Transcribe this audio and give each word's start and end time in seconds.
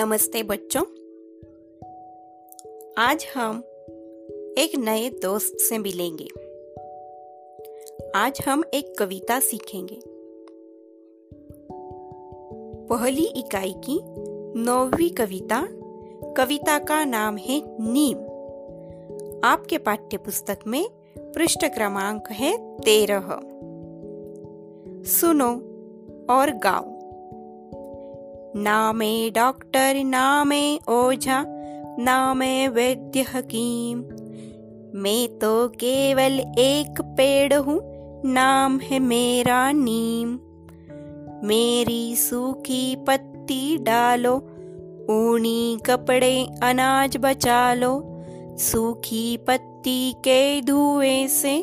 नमस्ते 0.00 0.42
बच्चों। 0.42 0.82
आज 2.98 3.26
हम 3.34 3.62
एक 4.58 4.76
नए 4.78 5.10
दोस्त 5.10 5.56
से 5.56 5.78
मिलेंगे। 5.78 6.28
आज 8.18 8.38
हम 8.48 8.64
एक 8.74 8.98
कविता 8.98 9.40
सीखेंगे। 9.40 10.00
पहली 12.86 13.26
इकाई 13.26 13.74
की 13.76 14.00
नौवीं 14.60 15.10
कविता 15.10 15.68
कविता 16.36 16.78
का 16.78 17.04
नाम 17.04 17.36
है 17.36 17.62
नीम। 17.66 18.18
आपके 19.44 19.78
पाठ्य 19.78 20.16
पुस्तक 20.16 20.58
में 20.66 20.90
पृष्ठ 21.18 21.64
क्रमांक 21.64 22.24
है 22.30 22.76
तेरह। 22.78 23.28
सुनो 25.04 25.52
और 26.34 26.50
गाओ। 26.50 26.89
नामे 28.56 29.30
डॉक्टर, 29.30 29.94
नामे 30.04 30.78
ओझा, 30.88 31.44
नामे 31.98 32.68
वैद्य 32.68 33.20
हकीम। 33.20 33.98
मैं 35.00 35.38
तो 35.38 35.68
केवल 35.68 36.40
एक 36.58 37.00
पेड़ 37.00 37.54
हूँ, 37.54 37.80
नाम 38.32 38.78
है 38.78 38.98
मेरा 38.98 39.72
नीम। 39.72 40.38
मेरी 41.48 42.16
सूखी 42.16 42.96
पत्ती 42.96 43.78
डालो, 43.78 44.34
ऊनी 45.10 45.78
कपड़े 45.86 46.48
अनाज 46.62 47.16
बचा 47.16 47.74
लो 47.74 48.24
सूखी 48.58 49.36
पत्ती 49.36 50.12
के 50.12 50.60
धुएँ 50.60 51.28
से 51.28 51.58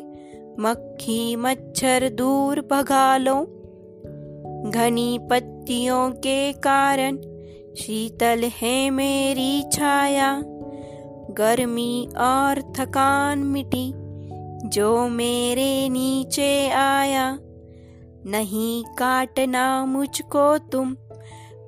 मक्खी 0.59 1.35
मच्छर 1.35 2.09
दूर 2.09 2.61
भगा 2.71 3.17
लो। 3.17 3.43
घनी 4.71 5.19
पत्तियों 5.67 6.11
के 6.11 6.53
कारण 6.53 7.17
शीतल 7.75 8.43
है 8.61 8.89
मेरी 8.89 9.63
छाया। 9.73 10.41
गर्मी 11.31 12.07
और 12.17 12.73
थकान 12.77 13.39
मिटी 13.39 13.91
जो 14.69 15.07
मेरे 15.07 15.89
नीचे 15.89 16.69
आया। 16.69 17.37
नहीं 18.25 18.83
काटना 18.83 19.85
मुझको 19.85 20.57
तुम, 20.57 20.95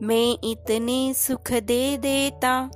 मैं 0.03 0.37
इतने 0.43 1.13
सुख 1.13 1.51
दे 1.51 1.97
देता। 1.97 2.69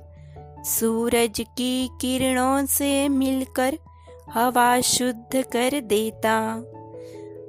सूरज 0.64 1.40
की 1.40 1.88
किरणों 2.00 2.66
से 2.66 3.08
मिलकर 3.08 3.78
हवा 4.34 4.80
शुद्ध 4.80 5.42
कर 5.42 5.80
देता। 5.80 6.62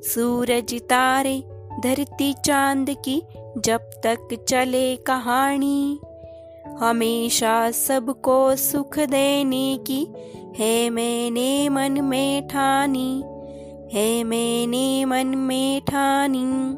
सूरज 0.03 0.81
तारे 0.81 1.43
धरती 1.83 2.33
चाँद 2.45 2.95
की 3.05 3.21
जब 3.57 3.77
तक 3.77 4.45
चले 4.49 4.95
कहानी, 4.95 5.99
हमेशा 6.79 7.71
सबको 7.71 8.55
सुख 8.55 8.99
देने 8.99 9.79
की। 9.87 10.07
है 10.57 10.89
मैंने 10.89 11.69
मन 11.69 12.01
में 12.01 12.47
ठानी, 12.47 13.23
है 13.93 14.23
मैंने 14.23 15.05
मन 15.05 15.27
में 15.27 15.81
ठानी। 15.81 16.71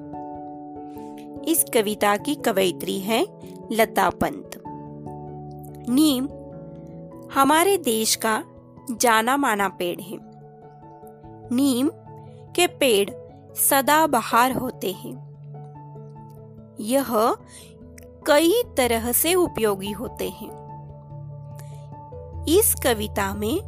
इस 1.52 1.66
कविता 1.74 2.18
की 2.18 2.36
कवयित्री 2.36 3.00
है 3.00 3.28
लता 3.72 4.10
पंत। 4.10 4.52
नीम, 5.90 6.26
हमारे 7.34 7.78
देश 7.78 8.16
का 8.16 8.44
जाना 8.92 9.38
माना 9.38 9.70
पेड़ 9.70 10.02
है। 10.02 10.18
नीम 11.56 11.88
के 12.56 12.68
पेड़ 12.68 13.10
सदा 13.56 14.08
बहार 14.08 14.52
होते 14.52 14.92
हैं। 14.92 15.27
यह 16.80 17.08
कई 18.28 18.62
तरह 18.78 19.12
से 19.12 19.34
उपयोगी 19.36 19.92
होते 19.92 20.30
हैं। 20.30 20.52
इस 22.50 22.74
कविता 22.76 23.34
में 23.34 23.60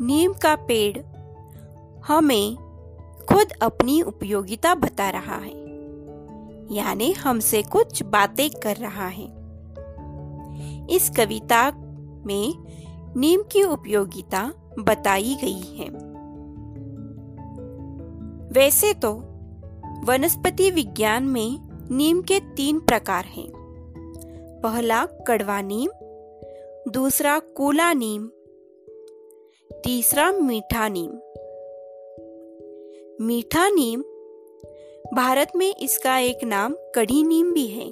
नीम 0.00 0.32
का 0.32 0.54
पेड़ 0.54 0.98
हमें 2.06 2.56
खुद 3.28 3.52
अपनी 3.62 4.00
उपयोगिता 4.02 4.74
बता 4.74 5.10
रहा 5.10 5.36
है, 5.36 5.58
यानी 6.72 7.12
हमसे 7.12 7.62
कुछ 7.62 8.02
बातें 8.02 8.48
कर 8.50 8.76
रहा 8.76 9.06
है। 9.06 9.28
इस 10.90 11.10
कविता 11.10 11.70
में 12.26 12.54
नीम 13.16 13.42
की 13.42 13.62
उपयोगिता 13.62 14.52
बताई 14.78 15.36
गई 15.42 15.76
है। 15.78 15.88
वैसे 18.52 18.92
तो 18.94 19.12
वनस्पति 20.04 20.70
विज्ञान 20.70 21.24
में 21.24 21.69
नीम 21.92 22.22
के 22.22 22.40
तीन 22.40 22.80
प्रकार 22.80 23.24
हैं। 23.24 23.52
पहला 24.62 25.06
कड़वा 25.06 25.60
नीम, 25.60 25.90
दूसरा 26.90 27.38
कूला 27.38 27.92
नीम, 27.92 28.26
तीसरा 29.84 30.32
मीठा 30.32 30.88
नीम। 30.88 31.10
मीठा 33.26 33.68
नीम, 33.68 34.00
भारत 35.14 35.52
में 35.56 35.74
इसका 35.74 36.18
एक 36.18 36.44
नाम 36.44 36.76
कढ़ी 36.94 37.22
नीम 37.22 37.52
भी 37.52 37.66
है, 37.66 37.90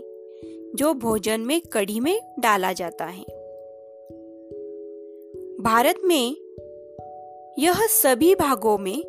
जो 0.75 0.95
भोजन 0.95 1.41
में 1.41 1.61
कढ़ी 1.61 2.01
में 2.01 2.21
डाला 2.41 2.73
जाता 2.73 3.05
है। 3.05 3.25
भारत 5.61 5.97
में 6.05 6.37
यह 7.59 7.87
सभी 7.87 8.35
भागों 8.35 8.79
में 8.79 9.05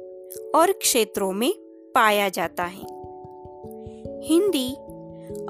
और 0.56 0.71
क्षेत्रों 0.71 1.33
में 1.33 1.53
पाया 1.95 2.29
जाता 2.29 2.63
है। 2.63 2.99
हिंदी 4.24 4.74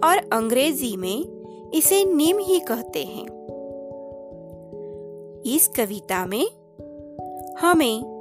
और 0.03 0.29
अंग्रेज़ी 0.33 0.97
में 0.97 1.25
इसे 1.73 2.05
नीम 2.05 2.39
ही 2.39 2.59
कहते 2.59 3.03
हैं। 3.03 3.25
इस 5.45 5.67
कविता 5.67 6.25
में 6.25 6.47
हमें 7.59 8.19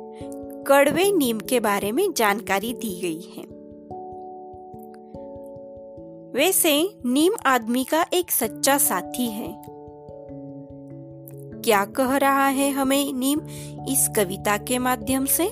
कड़वे 0.66 1.12
नीम 1.12 1.40
के 1.40 1.60
बारे 1.60 1.92
में 1.92 2.12
जानकारी 2.16 2.72
दी 2.72 3.00
गई 3.00 3.20
है। 3.36 3.58
वैसे 6.32 6.98
नीम 7.06 7.32
आदमी 7.46 7.84
का 7.84 8.06
एक 8.12 8.30
सच्चा 8.30 8.78
साथी 8.78 9.26
है। 9.26 9.62
क्या 11.64 11.84
कह 11.84 12.16
रहा 12.16 12.48
है 12.48 12.70
हमें 12.70 13.12
नीम 13.12 13.40
इस 13.88 14.08
कविता 14.16 14.56
के 14.56 14.78
माध्यम 14.78 15.24
से? 15.24 15.50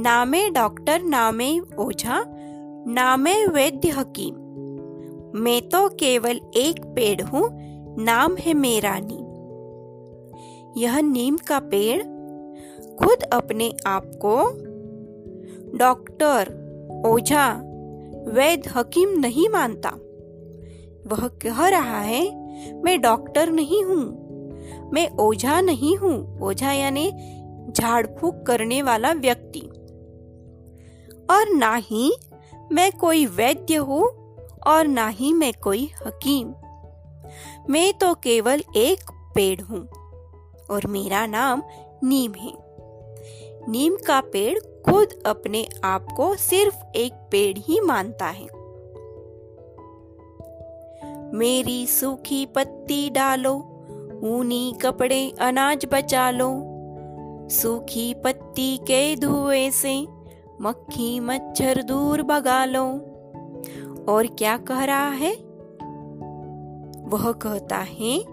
नामे 0.00 0.50
डॉक्टर 0.50 1.02
नामे 1.02 1.60
ओझा 1.78 2.37
नामे 2.86 3.34
वैद्य 3.46 3.88
हकीम। 3.88 4.34
मैं 5.34 5.60
तो 5.68 5.88
केवल 5.88 6.40
एक 6.56 6.80
पेड़ 6.86 7.22
हूँ, 7.22 7.48
नाम 8.04 8.36
है 8.36 8.54
मेरा 8.54 8.98
नीम। 9.02 9.26
यह 10.78 11.00
नीम 11.00 11.36
का 11.36 11.58
पेड़ 11.58 12.02
खुद 12.96 13.22
अपने 13.32 13.72
आप 13.86 14.10
को 14.24 14.36
डॉक्टर 15.78 16.52
ओझा 17.06 17.48
वैद्य 18.28 18.70
हकीम 18.70 19.18
नहीं 19.20 19.48
मानता। 19.48 19.90
वह 21.06 21.26
कह 21.42 21.66
रहा 21.68 22.00
है, 22.00 22.22
मैं 22.82 23.00
डॉक्टर 23.00 23.50
नहीं 23.50 23.82
हूँ, 23.84 24.90
मैं 24.92 25.08
ओझा 25.16 25.60
नहीं 25.60 25.96
हूँ। 25.96 26.40
ओझा 26.40 26.72
यानी 26.72 27.10
झाड़ 27.72 28.06
फूक 28.06 28.42
करने 28.46 28.82
वाला 28.82 29.12
व्यक्ति। 29.12 29.60
और 31.30 31.48
ना 31.56 31.74
ही 31.74 32.10
मैं 32.72 32.92
कोई 32.92 33.26
वैद्य 33.26 33.76
हूँ 33.76 34.04
और 34.66 34.86
ना 34.86 35.08
ही 35.08 35.32
मैं 35.32 35.52
कोई 35.52 35.90
हकीम। 36.06 36.54
मैं 37.70 37.92
तो 37.92 38.14
केवल 38.14 38.62
एक 38.76 39.10
पेड़ 39.34 39.60
हूँ 39.60 39.88
और 40.70 40.86
मेरा 40.86 41.26
नाम 41.26 41.62
नीम 42.04 42.32
है। 42.32 42.52
नीम 43.68 43.96
का 44.06 44.20
पेड़ 44.20 44.58
खुद 44.58 45.22
अपने 45.26 45.68
आप 45.84 46.06
को 46.16 46.36
सिर्फ़ 46.36 46.76
एक 46.96 47.12
पेड़ 47.12 47.58
ही 47.58 47.80
मानता 47.80 48.26
है। 48.26 48.46
मेरी 51.34 51.86
सूखी 51.86 52.46
पत्ती 52.46 53.10
डालो, 53.10 53.54
ऊनी 54.24 54.74
कपड़े 54.82 55.32
अनाज 55.40 55.86
बचा 55.92 56.30
लो, 56.30 56.50
सूखी 57.50 58.14
पत्ती 58.14 58.76
के 58.76 59.16
धुएँ 59.16 59.70
से 59.70 60.06
मक्खी 60.60 61.20
मच्छर 61.20 61.82
दूर 61.82 62.22
भगा 62.22 62.64
लो। 62.64 62.84
और 64.08 64.26
क्या 64.26 64.56
कह 64.56 64.84
रहा 64.84 65.08
है? 65.08 65.32
वह 67.08 67.32
कहता 67.32 67.76
है 67.76 68.24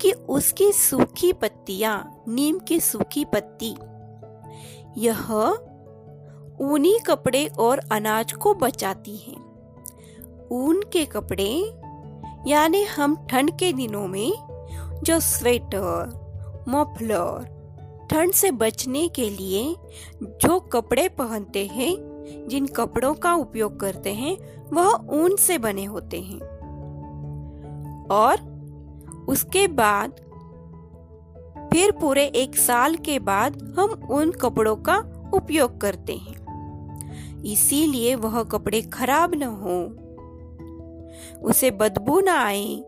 कि 0.00 0.12
उसकी 0.12 0.72
सूखी 0.72 1.32
पत्तियाँ, 1.32 2.22
नीम 2.28 2.58
की 2.58 2.80
सूखी 2.80 3.24
पत्ती, 3.24 3.74
यह 4.98 5.30
ऊनी 6.60 6.98
कपड़े 7.06 7.46
और 7.58 7.80
अनाज 7.92 8.32
को 8.32 8.54
बचाती 8.54 9.16
है। 9.16 9.34
ऊन 10.52 10.82
के 10.92 11.04
कपड़े, 11.04 11.50
यानी 12.46 12.82
हम 12.84 13.16
ठंड 13.30 13.50
के 13.50 13.72
दिनों 13.72 14.08
में, 14.08 14.32
जो 15.02 15.20
स्वेटर, 15.20 16.18
मफलर 16.68 17.59
ठंड 18.10 18.32
से 18.32 18.50
बचने 18.50 19.08
के 19.08 19.30
लिए 19.30 19.76
जो 20.22 20.60
कपड़े 20.60 21.08
पहनते 21.08 21.66
हैं, 21.66 21.96
जिन 22.48 22.66
कपड़ों 22.66 23.14
का 23.14 23.34
उपयोग 23.34 23.80
करते 23.80 24.14
हैं, 24.14 24.36
वह 24.70 25.06
ऊन 25.10 25.36
से 25.36 25.58
बने 25.58 25.84
होते 25.84 26.20
हैं। 26.20 26.40
और 28.06 28.40
उसके 29.28 29.68
बाद, 29.68 30.10
फिर 31.72 31.90
पूरे 31.90 32.24
एक 32.24 32.56
साल 32.56 32.96
के 32.96 33.18
बाद 33.18 33.74
हम 33.78 34.08
उन 34.10 34.30
कपड़ों 34.30 34.76
का 34.76 35.30
उपयोग 35.34 35.80
करते 35.80 36.16
हैं। 36.16 36.40
इसीलिए 37.42 38.14
वह 38.14 38.42
कपड़े 38.42 38.82
खराब 38.82 39.34
न 39.34 39.42
हो। 39.42 39.84
उसे 41.42 41.70
बदबू 41.70 42.20
न 42.20 42.28
आए। 42.28 42.84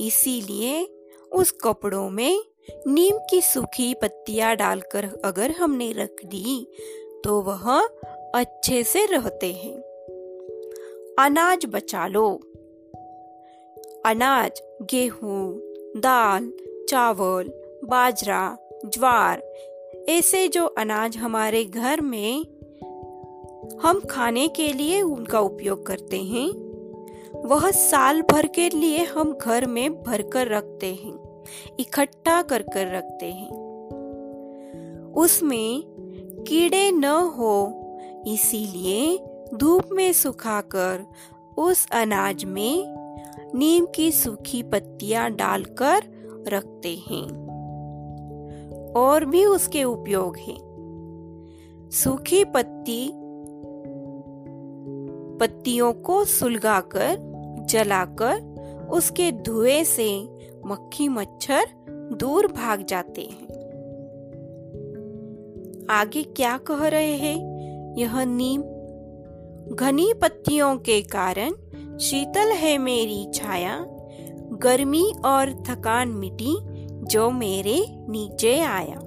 इसीलिए 0.00 0.96
उस 1.32 1.50
कपड़ों 1.50 2.10
में 2.10 2.53
नीम 2.70 3.18
की 3.30 3.40
सूखी 3.40 3.94
पत्तियाँ 3.94 4.56
डालकर 4.56 5.08
अगर 5.24 5.50
हमने 5.50 5.92
रख 5.92 6.24
दी 6.24 6.66
तो 7.24 7.40
वह 7.40 7.80
अच्छे 8.34 8.82
से 8.84 9.06
रहते 9.06 9.52
हैं। 9.52 9.76
अनाज 11.18 11.66
बचा 11.66 12.06
लो। 12.06 12.28
अनाज, 14.06 14.62
गेहूँ, 14.82 15.60
दाल, 15.96 16.52
चावल, 16.88 17.50
बाजरा, 17.84 18.56
ज्वार, 18.86 19.42
ऐसे 20.08 20.48
जो 20.48 20.66
अनाज 20.66 21.16
हमारे 21.16 21.64
घर 21.64 22.00
में 22.00 22.42
हम 23.82 24.00
खाने 24.00 24.48
के 24.48 24.72
लिए 24.72 25.02
उनका 25.02 25.40
उपयोग 25.40 25.86
करते 25.86 26.18
हैं, 26.22 26.48
वह 27.44 27.70
साल 27.70 28.22
भर 28.22 28.46
के 28.46 28.68
लिए 28.68 28.98
हम 28.98 29.32
घर 29.32 29.66
में 29.66 30.02
भरकर 30.02 30.48
रखते 30.48 30.94
हैं। 30.94 31.13
इकट्ठा 31.80 32.42
कर 32.42 32.62
कर 32.62 32.96
रखते 32.96 33.26
हैं। 33.26 33.74
उसमें 35.12 35.84
कीड़े 36.48 36.92
न 36.92 37.04
हो, 37.04 37.80
इसीलिए 38.26 39.24
धूप 39.54 39.82
में 39.92 40.12
सुखाकर 40.12 41.06
उस 41.58 41.90
अनाज 41.90 42.44
में 42.44 42.94
नीम 43.54 43.86
की 43.94 44.12
सूखी 44.12 44.62
पत्तियाँ 44.62 45.30
डालकर 45.30 46.02
रखते 46.48 46.94
हैं। 46.94 47.44
और 48.92 49.24
भी 49.24 49.44
उसके 49.44 49.84
उपयोग 49.84 50.36
हैं। 50.36 50.74
सूखी 51.92 52.44
पत्ती, 52.44 53.12
पत्तियों 55.38 55.92
को 55.92 56.24
सुलगाकर, 56.24 57.16
जलाकर 57.68 58.54
उसके 58.90 59.32
धुएँ 59.32 59.84
से 59.84 60.33
मक्खी 60.66 61.08
मच्छर 61.08 61.66
दूर 62.12 62.46
भाग 62.46 62.82
जाते 62.82 63.22
हैं। 63.22 63.64
आगे 65.90 66.22
क्या 66.22 66.58
कह 66.58 66.88
रहे 66.88 67.12
हैं? 67.12 67.54
यह 67.98 68.24
नीम। 68.24 68.62
घनी 69.76 70.12
पत्तियों 70.14 70.76
के 70.76 71.02
कारण 71.02 71.50
शीतल 71.98 72.52
है 72.52 72.78
मेरी 72.78 73.26
छाया। 73.34 73.86
गर्मी 74.52 75.12
और 75.24 75.64
थकान 75.68 76.08
मिटी 76.08 76.56
जो 77.06 77.30
मेरे 77.30 77.86
नीचे 78.08 78.60
आया। 78.60 79.00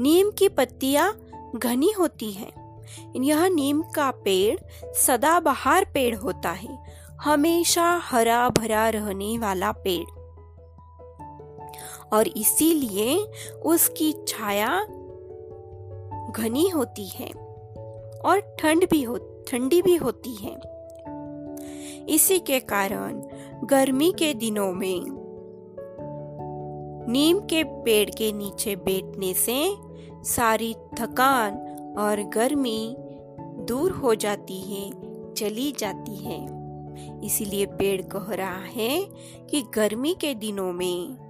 नीम 0.00 0.30
की 0.30 0.48
पत्तियाँ 0.48 1.20
घनी 1.56 1.90
होती 1.98 2.30
हैं। 2.30 2.68
यह 3.16 3.46
नीम 3.46 3.82
का 3.82 4.10
पेड़ 4.10 4.58
सदाबहार 4.94 5.84
पेड़ 5.94 6.16
होता 6.16 6.50
है। 6.50 6.78
हमेशा 7.20 8.00
हरा 8.02 8.48
भरा 8.48 8.88
रहने 8.88 9.38
वाला 9.38 9.72
पेड़। 9.72 10.17
और 12.12 12.28
इसीलिए 12.28 13.16
उसकी 13.64 14.12
छाया 14.28 14.84
घनी 16.36 16.68
होती 16.68 17.08
है 17.08 17.30
और 18.24 18.40
ठंड 18.58 18.84
भी 18.90 19.02
हो, 19.02 19.16
ठंडी 19.48 19.82
भी 19.82 19.96
होती 19.96 20.34
है। 20.34 20.56
इसी 22.08 22.38
के 22.38 22.60
कारण 22.60 23.22
गर्मी 23.64 24.12
के 24.18 24.34
दिनों 24.34 24.72
में 24.72 25.00
नीम 27.10 27.38
के 27.38 27.64
पेड़ 27.64 28.10
के 28.10 28.32
नीचे 28.32 28.76
बैठने 28.76 29.34
से 29.34 29.74
सारी 30.24 30.74
थकान 30.74 31.54
और 31.98 32.22
गर्मी 32.22 32.96
दूर 33.64 33.90
हो 33.90 34.14
जाती 34.14 34.60
है, 34.60 34.90
चली 35.34 35.72
जाती 35.78 36.16
है। 36.16 36.58
इसीलिए 37.24 37.66
पेड़ 37.66 38.02
कह 38.02 38.34
रहा 38.34 38.58
है 38.58 39.00
कि 39.50 39.62
गर्मी 39.74 40.14
के 40.14 40.34
दिनों 40.34 40.72
में 40.72 41.27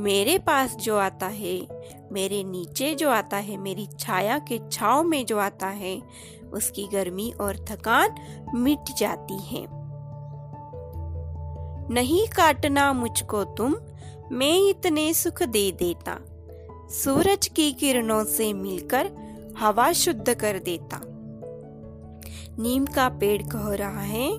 मेरे 0.00 0.38
पास 0.38 0.76
जो 0.76 0.96
आता 0.96 1.26
है, 1.26 1.66
मेरे 2.12 2.44
नीचे 2.44 2.94
जो 2.94 3.10
आता 3.10 3.36
है, 3.36 3.56
मेरी 3.56 3.86
छाया 3.98 4.38
के 4.38 4.60
छाव 4.72 5.02
में 5.02 5.26
जो 5.26 5.38
आता 5.38 5.66
है, 5.66 6.02
उसकी 6.52 6.88
गर्मी 6.92 7.32
और 7.40 7.56
थकान 7.56 8.14
मिट 8.54 8.78
जाती 8.98 9.38
है। 9.38 9.66
नहीं 11.94 12.26
काटना 12.26 12.92
मुझको 12.92 13.44
तुम, 13.44 13.74
मैं 14.32 14.68
इतने 14.70 15.14
सुख 15.14 15.42
दे 15.42 15.72
देता। 15.72 16.18
सूरज 16.90 17.48
की 17.48 17.72
किरणों 17.72 18.24
से 18.24 18.52
मिलकर 18.52 19.10
हवा 19.58 19.92
शुद्ध 19.92 20.34
कर 20.34 20.58
देता। 20.58 21.00
नीम 22.58 22.86
का 22.86 23.08
पेड़ 23.08 23.42
कह 23.42 23.74
रहा 23.74 24.00
है 24.00 24.38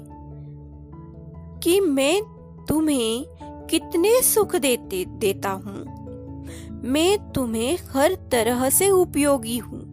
कि 1.59 1.79
मैं 1.79 2.21
तुम्हें 2.69 3.25
कितने 3.71 4.21
सुख 4.21 4.55
देते, 4.55 5.05
देता 5.05 5.49
हूँ। 5.49 5.85
मैं 6.83 7.31
तुम्हें 7.31 7.77
हर 7.77 8.15
तरह 8.31 8.69
से 8.69 8.89
उपयोगी 8.89 9.57
हूँ। 9.57 9.91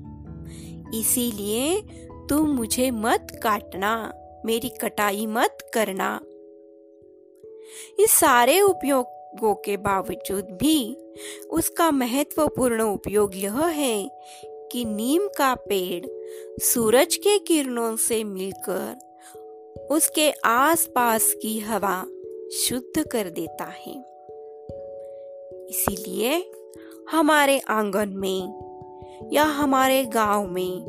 इसीलिए 0.94 1.80
तुम 2.28 2.48
मुझे 2.48 2.90
मत 2.90 3.40
काटना, 3.42 4.14
मेरी 4.46 4.68
कटाई 4.68 5.26
मत 5.26 5.58
करना। 5.74 6.20
इस 7.98 8.10
सारे 8.10 8.60
उपयोगों 8.60 9.54
के 9.54 9.76
बावजूद 9.76 10.44
भी 10.44 10.96
उसका 11.50 11.90
महत्वपूर्ण 11.90 12.82
उपयोग 12.82 13.30
यह 13.34 13.66
है 13.66 14.10
कि 14.72 14.84
नीम 14.84 15.28
का 15.38 15.54
पेड़ 15.54 16.06
सूरज 16.62 17.16
के 17.16 17.38
किरणों 17.38 17.96
से 17.96 18.24
मिलकर 18.24 19.08
उसके 19.90 20.30
आसपास 20.30 21.34
की 21.42 21.60
हवा 21.60 22.04
शुद्ध 22.52 23.08
कर 23.08 23.30
देता 23.30 23.64
है। 23.64 23.92
इसीलिए 25.66 26.50
हमारे 27.10 27.58
आँगन 27.58 28.08
में 28.08 28.68
या 29.32 29.42
हमारे 29.42 30.04
गाँव 30.04 30.46
में 30.46 30.84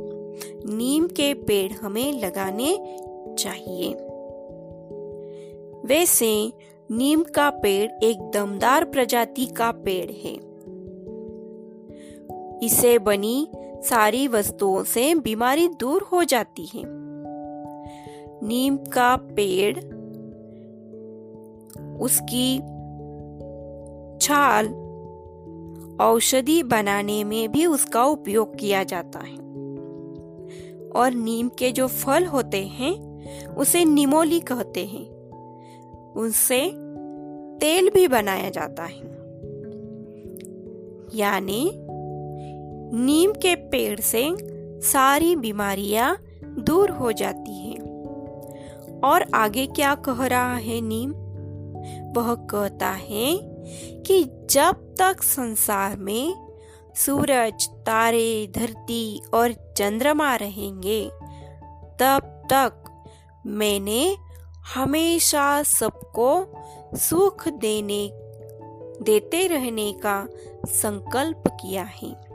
नीम 0.66 1.08
के 1.08 1.34
पेड़ 1.34 1.72
हमें 1.74 2.22
लगाने 2.22 2.78
चाहिए। 3.39 3.94
वैसे 5.86 6.54
नीम 6.92 7.24
का 7.24 7.50
पेड़ 7.50 7.92
एक 8.04 8.32
दमदार 8.32 8.86
प्रजाति 8.86 9.46
का 9.46 9.72
पेड़ 9.72 10.12
है। 10.12 10.34
इसे 12.66 13.00
बनी 13.00 13.48
सारी 13.82 14.28
वस्तुओं 14.28 14.84
से 14.84 15.16
बीमारी 15.16 15.68
दूर 15.68 16.01
हो 16.01 16.24
जाती 16.24 16.66
है। 16.66 16.84
नीम 18.48 18.78
का 18.78 19.16
पेड़ 19.16 19.99
उसकी 22.00 22.60
छाल 24.18 24.65
औषधि 26.01 26.63
बनाने 26.63 27.24
में 27.24 27.51
भी 27.51 27.65
उसका 27.65 28.03
उपयोग 28.03 28.56
किया 28.56 28.84
जाता 28.84 29.20
है। 29.20 29.38
और 30.89 31.12
नीम 31.12 31.50
के 31.50 31.72
जो 31.72 31.88
फल 31.88 32.25
होते 32.25 32.63
हैं, 32.63 33.10
उसे 33.56 33.86
निमोली 33.86 34.39
कहते 34.39 34.86
हैं। 34.86 35.10
उनसे 36.13 36.72
तेल 37.60 37.89
भी 37.89 38.08
बनाया 38.08 38.50
जाता 38.50 38.84
है। 38.84 39.20
यानी 41.15 41.72
नीम 42.98 43.32
के 43.32 43.56
पेड़ 43.56 44.00
से 44.00 44.36
सारी 44.82 45.36
बीमारियाँ 45.36 46.18
दूर 46.44 46.89
हो 46.89 47.12
जाती 47.12 47.70
हैं। 47.70 47.79
और 49.00 49.25
आगे 49.34 49.65
क्या 49.65 49.96
कह 49.96 50.25
रहा 50.25 50.56
है 50.56 50.82
नीम? 50.82 51.13
वह 52.18 52.36
कहता 52.36 52.89
है 52.89 53.39
कि 54.01 54.48
जब 54.50 54.96
तक 55.00 55.24
संसार 55.24 55.98
में 55.98 56.50
सूरज, 56.96 57.68
तारे, 57.68 58.48
धरती 58.48 59.22
और 59.34 59.51
चंद्रमा 59.78 60.36
रहेंगे, 60.36 61.10
तब 62.00 62.48
तक 62.54 62.74
मैंने 63.46 64.16
हमेशा 64.75 65.63
सबको 65.63 66.46
सुख 66.98 67.48
देने, 67.48 68.12
देते 69.01 69.48
रहने 69.48 69.94
का 69.94 70.28
संकल्प 70.66 71.44
किया 71.48 71.84
है। 71.84 72.30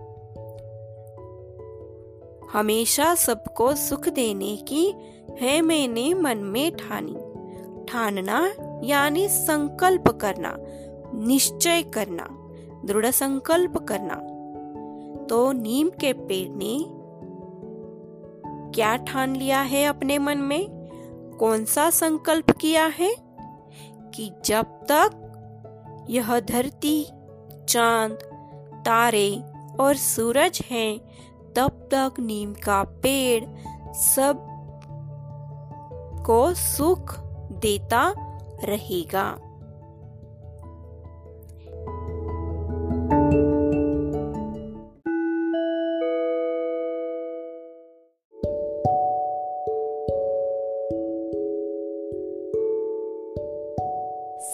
हमेशा 2.53 3.15
सबको 3.15 3.75
सुख 3.75 4.09
देने 4.09 4.57
की 4.57 4.95
है 5.41 5.61
मैंने 5.61 6.15
मन 6.15 6.39
में 6.39 6.77
ठानी, 6.77 7.15
ठानना 7.93 8.55
यानी 8.85 9.29
संकल्प 9.29 10.09
करना, 10.09 10.57
निश्चय 11.15 11.83
करना, 11.83 12.29
दृढ़ 12.85 13.07
संकल्प 13.07 13.79
करना। 13.79 14.15
तो 15.27 15.53
नीम 15.53 15.89
के 15.89 16.13
पेड़ 16.13 16.51
ने 16.51 16.85
क्या 18.75 18.97
ठान 18.97 19.37
लिया 19.37 19.61
है 19.61 19.85
अपने 19.85 20.19
मन 20.19 20.39
में? 20.39 20.89
कौन 21.41 21.65
सा 21.65 21.91
संकल्प 21.91 22.51
किया 22.51 22.87
है? 22.87 23.17
कि 24.15 24.33
जब 24.45 24.65
तक 24.65 25.21
यह 26.11 26.41
धरती, 26.41 27.07
चाँद, 27.69 28.19
तारे 28.87 29.43
और 29.81 29.97
सूरज 29.97 30.61
हैं, 30.71 31.01
तब 31.57 31.89
तक 31.95 32.21
नीम 32.21 32.53
का 32.53 32.85
पेड़ 32.85 33.45
सबको 33.93 36.55
सुख 36.55 37.21
देता 37.53 38.15
रहेगा। 38.63 39.39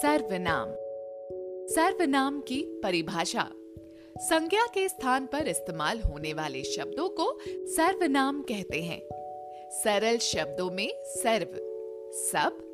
सर्वनाम। 0.01 0.67
सर्वनाम 1.67 2.41
की 2.41 2.81
परिभाषा। 2.83 3.47
संज्ञा 4.17 4.65
के 4.73 4.89
स्थान 4.89 5.25
पर 5.25 5.47
इस्तेमाल 5.47 5.99
होने 5.99 6.33
वाले 6.33 6.63
शब्दों 6.63 7.09
को 7.09 7.39
सर्वनाम 7.47 8.41
कहते 8.41 8.81
हैं। 8.81 9.01
सरल 9.71 10.17
शब्दों 10.17 10.71
में 10.71 10.93
सर्व। 11.05 11.47
सब 12.13 12.70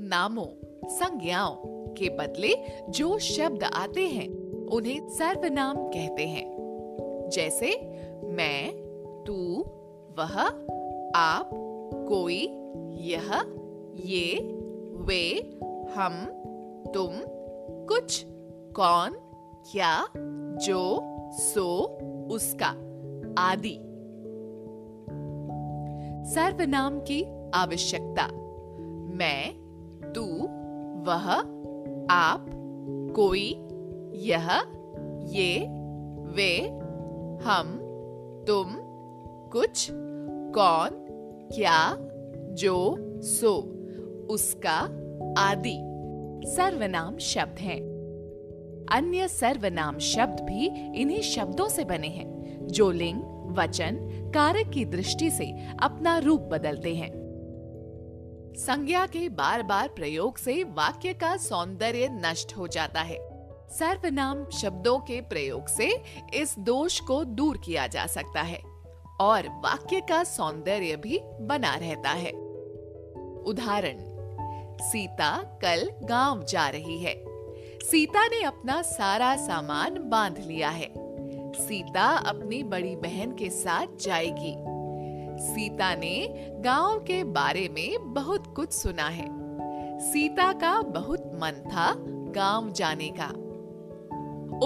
नामों, 0.00 0.46
संज्ञाओं 0.88 1.54
के 1.92 2.08
बदले 2.08 2.54
जो 2.88 3.18
शब्द 3.18 3.64
आते 3.64 4.08
हैं, 4.08 4.28
उन्हें 4.66 5.08
सर्वनाम 5.08 5.76
कहते 5.76 6.28
हैं। 6.28 6.60
जैसे, 7.32 7.70
मैं, 8.24 8.72
तू, 9.26 9.64
वह, 10.18 10.38
आप, 11.14 11.50
कोई, 12.08 12.46
यह, 12.90 13.34
ये, 14.04 14.40
वे, 14.92 15.58
हम, 15.94 16.26
तुम, 16.94 17.10
कुछ, 17.86 18.24
कौन, 18.76 19.10
क्या, 19.72 20.06
जो, 20.56 21.00
सो, 21.32 21.98
उसका, 22.30 22.76
आदि। 23.38 23.78
सर्वनाम 26.30 27.00
की 27.00 27.50
आवश्यकता। 27.54 28.26
मैं 29.16 29.59
तू, 30.14 30.22
वह, 31.10 31.30
आप, 32.10 32.46
कोई, 33.16 33.68
यह, 34.14 34.50
ये, 35.22 35.60
वे, 36.34 36.66
हम, 37.44 37.78
तुम, 38.46 38.66
कुछ, 39.50 39.88
कौन, 40.54 40.90
क्या, 41.52 41.96
जो, 42.54 42.96
सो, 43.22 43.76
उसका, 44.30 44.96
आदि। 45.38 45.80
सर्वनाम 46.46 47.18
शब्द 47.18 47.58
हैं। 47.58 47.80
अन्य 48.92 49.28
सर्वनाम 49.28 49.98
शब्द 49.98 50.40
भी 50.40 50.66
इन्हीं 51.00 51.20
शब्दों 51.20 51.68
से 51.68 51.84
बने 51.84 52.08
हैं, 52.08 52.66
जो 52.66 52.90
लिंग, 52.90 53.22
वचन, 53.58 53.98
कारक 54.34 54.70
की 54.70 54.84
दृष्टि 54.84 55.30
से 55.30 55.52
अपना 55.82 56.18
रूप 56.18 56.40
बदलते 56.40 56.94
हैं। 56.94 57.19
संज्ञा 58.56 59.06
के 59.06 59.28
बार 59.28 59.62
बार 59.62 59.88
प्रयोग 59.88 60.38
से 60.38 60.64
वाक्य 60.64 61.14
का 61.14 61.36
सौंदर्य 61.36 62.08
नष्ट 62.12 62.56
हो 62.56 62.68
जाता 62.68 63.00
है। 63.00 63.18
सर्वनाम 63.68 64.50
शब्दों 64.50 64.98
के 64.98 65.20
प्रयोग 65.20 65.68
से 65.68 66.02
इस 66.34 66.54
दोष 66.58 67.00
को 67.00 67.24
दूर 67.24 67.58
किया 67.64 67.86
जा 67.86 68.06
सकता 68.06 68.42
है 68.42 68.62
और 69.20 69.48
वाक्य 69.48 70.00
का 70.00 70.24
सौंदर्य 70.24 70.96
भी 70.96 71.20
बना 71.40 71.74
रहता 71.74 72.10
है। 72.10 72.30
उदाहरण, 73.42 73.96
सीता 74.82 75.58
कल 75.62 75.90
गाँव 76.02 76.44
जा 76.44 76.68
रही 76.68 76.98
है। 76.98 77.24
सीता 77.90 78.26
ने 78.26 78.42
अपना 78.42 78.82
सारा 78.82 79.36
सामान 79.36 80.10
बाँध 80.10 80.38
लिया 80.38 80.70
है। 80.70 80.92
सीता 81.54 82.06
अपनी 82.06 82.62
बड़ी 82.62 82.96
बहन 82.96 83.32
के 83.32 83.50
साथ 83.50 83.86
जाएगी। 84.00 84.69
सीता 85.40 85.94
ने 85.94 86.46
गाँव 86.60 86.98
के 86.98 87.24
बारे 87.24 87.68
में 87.68 88.14
बहुत 88.14 88.54
कुछ 88.56 88.72
सुना 88.72 89.08
है। 89.08 89.28
सीता 90.12 90.52
का 90.52 90.82
बहुत 90.82 91.32
मन 91.34 91.62
था 91.66 91.94
गाँव 92.32 92.70
जाने 92.70 93.08
का। 93.20 93.28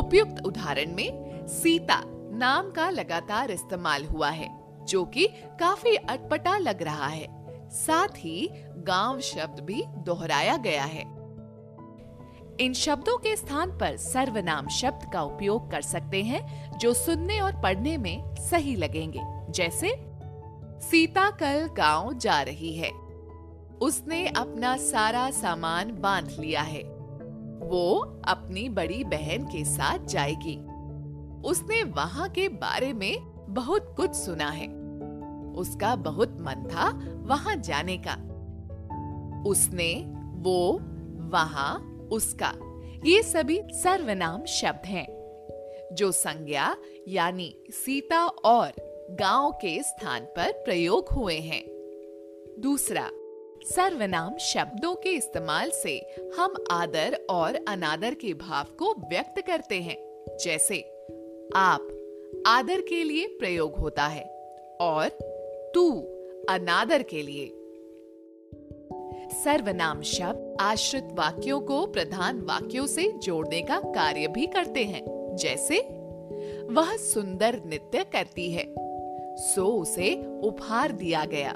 उपयुक्त 0.00 0.44
उदाहरण 0.46 0.94
में, 0.94 1.46
सीता 1.46 2.02
नाम 2.32 2.70
का 2.70 2.90
लगातार 2.90 3.50
इस्तेमाल 3.50 4.04
हुआ 4.04 4.30
है, 4.30 4.48
जो 4.84 5.04
कि 5.04 5.26
काफ़ी 5.60 5.96
अटपटा 5.96 6.58
लग 6.58 6.82
रहा 6.82 7.06
है। 7.06 7.26
साथ 7.70 8.08
ही 8.08 8.50
गाँव 8.76 9.20
शब्द 9.20 9.60
भी 9.60 9.84
दोहराया 9.88 10.56
गया 10.56 10.84
है। 10.84 11.02
इन 12.60 12.72
शब्दों 12.72 13.18
के 13.18 13.36
स्थान 13.36 13.78
पर 13.78 13.96
सर्वनाम 13.96 14.68
शब्द 14.68 15.10
का 15.12 15.22
उपयोग 15.22 15.70
कर 15.70 15.80
सकते 15.80 16.22
हैं, 16.22 16.70
जो 16.78 16.94
सुनने 16.94 17.40
और 17.40 17.52
पढ़ने 17.52 17.96
में 17.96 18.34
सही 18.34 18.76
लगेंगे, 18.76 19.20
जैसे 19.52 20.13
सीता 20.90 21.30
कल 21.30 21.70
गाँव 21.76 22.12
जा 22.12 22.42
रही 22.42 22.76
है। 22.76 22.90
उसने 23.82 24.28
अपना 24.28 24.76
सारा 24.76 25.30
सामान 25.30 25.96
बाँध 26.00 26.36
लिया 26.38 26.60
है। 26.60 26.82
वो 27.62 28.20
अपनी 28.28 28.68
बड़ी 28.68 29.04
बहन 29.04 29.44
के 29.44 29.64
साथ 29.64 29.98
जाएगी। 29.98 30.56
उसने 31.48 31.82
वहाँ 31.82 32.28
के 32.28 32.48
बारे 32.48 32.92
में 32.92 33.20
बहुत 33.54 33.94
कुछ 33.96 34.14
सुना 34.14 34.50
है। 34.50 34.68
उसका 35.52 35.96
बहुत 35.96 36.36
मन 36.40 36.68
था 36.72 37.12
वहाँ 37.22 37.56
जाने 37.56 37.96
का। 37.96 38.14
उसने, 39.50 40.04
वो, 40.34 40.78
वहाँ, 41.32 41.74
उसका, 42.12 42.52
ये 43.04 43.22
सभी 43.22 43.62
सर्वनाम 43.70 44.44
शब्द 44.44 44.86
हैं, 44.86 45.06
जो 45.92 46.12
संज्ञा 46.12 46.76
यानी 47.08 47.54
सीता 47.70 48.26
और 48.26 48.83
गाँव 49.10 49.52
के 49.52 49.82
स्थान 49.82 50.20
पर 50.20 50.52
प्रयोग 50.52 51.08
हुए 51.08 51.34
हैं। 51.34 51.64
दूसरा, 52.58 53.10
सर्वनाम 53.64 54.36
शब्दों 54.36 54.94
के 54.94 55.08
इस्तेमाल 55.08 55.70
से 55.70 56.16
हम 56.36 56.64
आदर 56.70 57.26
और 57.30 57.64
अनादर 57.68 58.14
के 58.14 58.34
भाव 58.34 58.64
को 58.64 58.94
व्यक्त 59.08 59.46
करते 59.46 59.74
हैं। 59.74 60.24
जैसे, 60.44 60.80
आप 61.56 61.80
आदर 62.46 62.80
के 62.80 63.04
लिए 63.04 63.26
प्रयोग 63.26 63.74
होता 63.74 64.06
है 64.06 64.24
और 64.80 65.08
तू 65.74 66.00
अनादर 66.50 67.02
के 67.02 67.22
लिए। 67.22 67.46
सर्वनाम 69.44 70.02
शब्द 70.02 70.56
आश्रित 70.60 71.08
वाक्यों 71.12 71.60
को 71.60 71.86
प्रधान 71.86 72.40
वाक्यों 72.40 72.86
से 72.86 73.12
जोड़ने 73.12 73.62
का 73.62 73.80
कार्य 73.80 74.28
भी 74.28 74.46
करते 74.46 74.84
हैं। 74.84 75.36
जैसे, 75.36 75.80
वह 76.70 76.96
सुंदर 76.96 77.60
नृत्य 77.66 78.04
करती 78.04 78.52
है। 78.52 78.83
सो 79.36 79.66
उसे 79.66 80.40
उपहार 80.42 80.92
दिया 80.92 81.24
गया। 81.24 81.54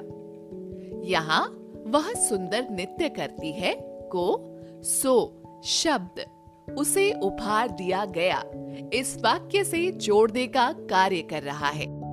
यहाँ 1.03 1.43
वह 1.87 2.13
सुंदर 2.13 2.67
नृत्य 2.71 3.09
करती 3.09 3.51
है, 3.51 3.75
को 4.11 4.55
सो 4.83 5.41
शब्द, 5.63 6.25
उसे 6.77 7.11
उपहार 7.11 7.69
दिया 7.69 8.05
गया। 8.05 8.43
इस 8.93 9.17
वाक्य 9.23 9.63
से 9.63 9.91
जोड़ने 9.91 10.47
का 10.47 10.71
कार्य 10.71 11.21
कर 11.21 11.43
रहा 11.43 11.67
है। 11.67 12.08